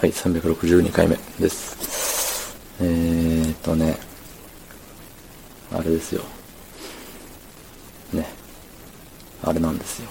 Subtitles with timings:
[0.00, 2.56] はい、362回目です。
[2.80, 3.98] えーとね、
[5.72, 6.22] あれですよ。
[8.12, 8.28] ね。
[9.42, 10.08] あれなんですよ。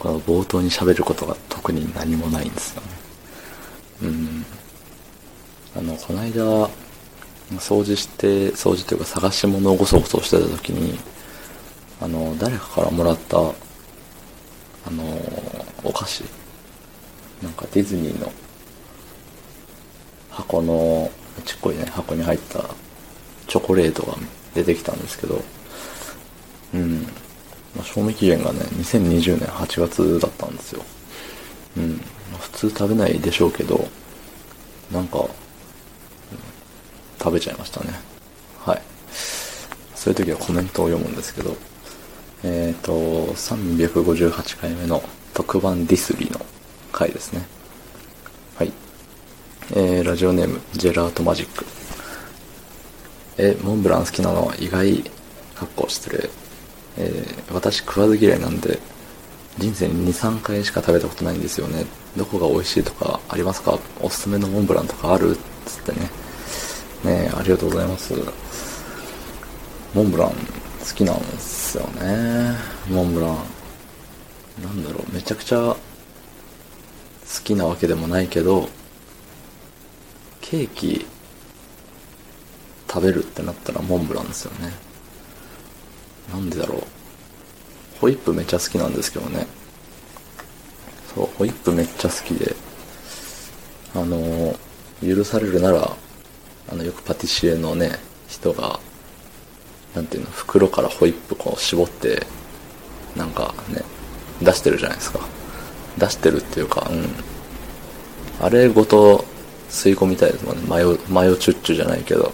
[0.00, 2.88] この冒頭に喋ることが特に何もないんですよね。
[4.02, 4.44] うん。
[5.76, 6.42] あの、この間、
[7.60, 10.98] 掃除して、掃除というか探し物をごそごそしてた時に、
[12.00, 13.42] あの、誰かからもらった、あ
[14.90, 15.04] の、
[15.84, 16.24] お菓子
[17.42, 18.32] なんかディズニーの
[20.30, 21.10] 箱の
[21.44, 22.64] ちっこいね箱に入った
[23.46, 24.16] チョコレートが
[24.54, 25.42] 出てきたんですけど
[26.74, 27.02] うん、
[27.74, 30.82] まあ、賞味期限がね2020年8月だったんですよ。
[31.76, 32.00] うん、
[32.32, 33.88] ま、普通食べないでしょうけど
[34.92, 35.28] なんか、うん、
[37.18, 37.92] 食べちゃいましたね。
[38.58, 38.82] はい。
[39.94, 41.56] そういう時はコメントを読むんですけど
[42.44, 42.92] えっ、ー、と
[43.34, 45.02] 358回目の
[45.34, 46.44] 特番ディスリーの
[46.98, 47.46] 回ですね。
[48.56, 48.72] はい。
[49.76, 51.64] えー、ラジオネーム、ジェラートマジック。
[53.38, 55.04] え、モンブラン好きなのは意外、
[55.54, 56.28] かっこ失礼。
[56.96, 58.80] えー、私食わず嫌いなんで、
[59.58, 61.86] 人生に2、3回しか食べたことないんですよね。
[62.16, 63.78] どこが美味しいとかありますか？
[64.00, 65.36] おすすめのモンブランとかある？
[65.66, 66.10] つってね。
[67.04, 68.12] ねありがとうございます。
[69.94, 70.34] モンブラン好
[70.96, 72.56] きなんですよね。
[72.90, 73.36] モンブラン。
[74.64, 75.76] なんだろう、めちゃくちゃ
[77.34, 78.68] 好きなわけでもないけど
[80.40, 81.06] ケーキ
[82.88, 84.72] 食べるってなったらモンブランですよね。
[86.32, 86.82] なんでだろう。
[88.00, 89.46] ホイップめっちゃ好きなんですけどね。
[91.14, 92.54] そうホイップめっちゃ好きで
[93.94, 94.54] あの
[95.02, 95.96] 許されるなら
[96.70, 98.80] あのよくパティシエのね人が
[99.94, 102.26] なんていうの袋からホイップこう絞って
[103.16, 103.82] なんかね
[104.40, 105.20] 出してるじゃないですか。
[105.98, 107.08] 出してるっていうか、うん。
[108.40, 109.24] あれごと
[109.68, 110.62] 吸い込みたいですもんね。
[110.66, 112.32] マヨ、マヨチュッチュじゃないけど、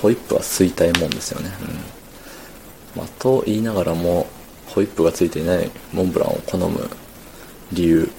[0.00, 1.50] ホイップは吸いたいもんですよね。
[2.94, 3.00] うん。
[3.00, 4.26] まあ、と言いながらも、
[4.66, 6.88] ホイップがついていないモンブランを好む
[7.72, 8.10] 理由。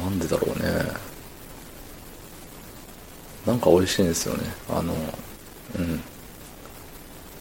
[0.00, 1.06] なんでだろうね。
[3.46, 4.44] なんか美味しいんですよね。
[4.68, 4.94] あの、
[5.78, 6.00] うん。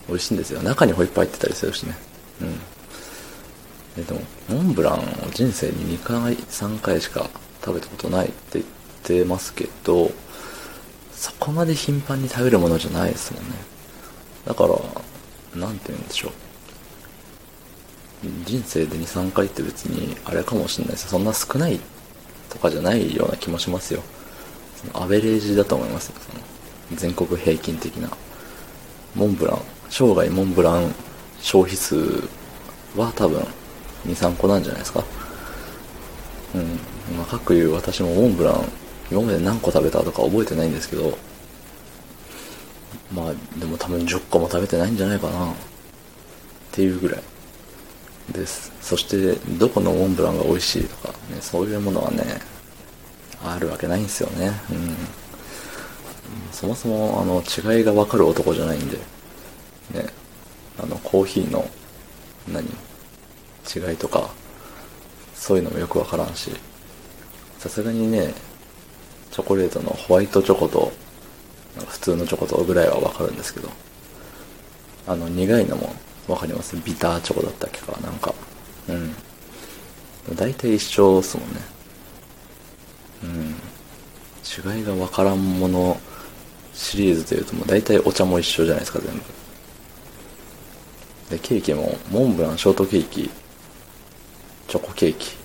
[0.08, 0.62] 美味しいんですよ。
[0.62, 1.96] 中にホイップ入ってたりするしね。
[2.42, 2.60] うん。
[3.98, 5.00] えでもモンブランを
[5.32, 7.30] 人生に2回3回しか
[7.64, 8.66] 食べたことないって言っ
[9.04, 10.12] てますけど
[11.12, 13.56] そこまで頻繁に食べるものじゃないですもんね。
[14.46, 14.76] だから
[15.56, 16.32] 何て言うんでしょう。
[18.46, 21.80] 人生で23回って別にあれかもしれないですそんな少ない
[22.50, 24.04] とかじゃないような気もしますよ。
[24.76, 26.16] そのアベレージだと思いますよ。
[26.20, 26.44] その
[26.98, 28.10] 全国平均的な。
[29.16, 30.94] モンブラン生涯モンブラン
[31.40, 31.96] 消費数
[32.98, 33.46] は多分
[34.06, 35.04] 23個なんじゃないですか。
[36.56, 36.62] うん。
[37.18, 38.64] まあ各いう私もモンブラン
[39.12, 41.18] 今まで何個食べたとか覚えてないんですけど。
[43.14, 45.52] まあでも多分10個も食べてないんじゃないかな。
[45.52, 45.56] っ
[46.72, 47.24] ていうぐらい。
[48.32, 48.72] です。
[48.82, 52.24] そしてどこのモンブランが美味しいとか、ね、そういうものはね
[53.44, 54.52] あるわけないんですよね。
[54.72, 54.96] うん。
[56.52, 58.98] そもそもあの違いが分かる男じゃないんで。
[59.94, 60.08] ね
[60.82, 61.66] あのコーヒーの
[62.52, 62.68] 何？
[63.74, 64.30] 違いとか
[65.34, 66.52] そういうのもよくわからんし。
[67.60, 68.34] さすがにね
[69.32, 70.92] チョコレートのホワイトチョコと
[71.88, 73.70] 普通のチョコとぐらいはわかるんですけど。
[75.08, 75.94] あの苦いのも
[76.28, 76.76] わかります？
[76.78, 77.92] ビターチョコだったっけか？
[78.02, 78.34] なんか。
[78.90, 79.14] うん。
[80.36, 81.56] 大体一緒っすもんね。
[83.24, 84.78] うん。
[84.78, 86.00] 違いがわからんもの
[86.74, 89.22] シリーズというともう大体お茶も一緒じゃないですか全部。
[91.30, 93.30] でケーキもモンブランショートケーキ
[94.76, 95.38] チョコケーキ。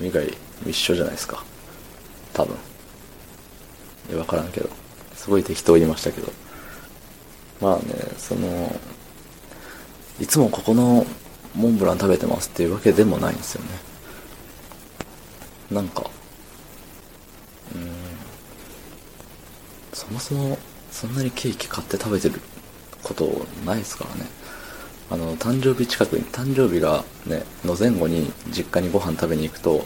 [0.00, 0.24] 以外
[0.66, 1.42] 一緒じゃないですか。
[2.32, 2.56] 多分。
[4.08, 4.68] 分からんけど。
[5.16, 6.32] すごい適当言いましたけど。
[7.60, 7.82] まあね
[8.18, 8.78] その
[10.20, 11.04] いつもここの
[11.56, 13.70] モンブラン食べてますっていうわけでもないんですよね。
[15.72, 16.08] なんか
[17.74, 17.90] うん。
[19.92, 20.56] そもそも
[20.92, 22.40] そんなにケーキ買って食べてる
[23.02, 24.45] ことないですからね。
[25.08, 29.84] あの誕生日近くに誕生日がねの前後に実家にご飯食べに行くと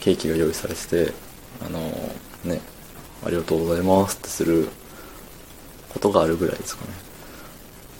[0.00, 1.12] ケーキが用意されてて
[1.64, 1.80] あの
[2.44, 2.60] ね
[3.24, 4.68] ありがとうございますってする
[5.88, 6.90] ことがあるぐらいですかね。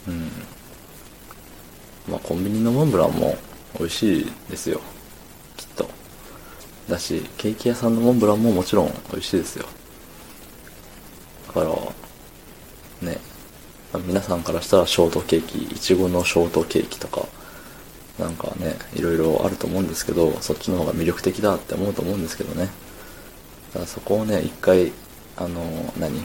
[0.08, 0.31] うん。
[2.12, 3.37] まあコンビニのモンブランも
[3.79, 4.81] 美味しいですよ。
[5.56, 5.88] きっと。
[6.88, 9.67] だしケーキ屋さんのモンブランももちろん美味しいですよ。
[11.49, 11.70] だから
[14.06, 17.26] 皆さんからしたらショートケーキいちごのショートケーキとか
[18.19, 22.69] なんかね、いろいろあると思うんですけど、そっちの方が魅力的だって思うと思うんですけどね。
[23.73, 24.93] ただそこをね、一回、
[25.37, 25.62] あの、
[25.99, 26.25] 何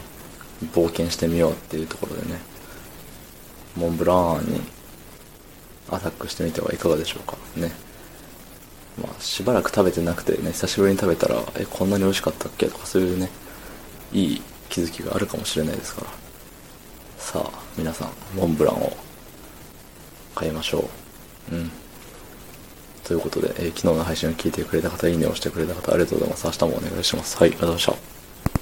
[0.72, 2.40] 冒険してみようっていうところでね、
[3.76, 4.60] モンブランに
[5.88, 7.70] アタックしてみてはいかがでしょうかね。
[9.00, 13.28] まあ、しばらく食べてなくてね、久しぶりに食べたら、え、こんなに美味しかったっけとかそういうね、
[14.12, 16.23] いい気づきがあるかもしれないですから。
[17.24, 18.92] さあ、皆さん、モンブランを
[20.34, 20.90] 買いましょ
[21.50, 21.54] う。
[21.56, 21.70] うん。
[23.02, 26.46] ということで、えー、昨日の配信を聞いてくれた方、いいねをしてくれた方、ありがとうございます。
[26.46, 27.38] 明日もお願いします。
[27.38, 28.13] はい、ありがとうございました。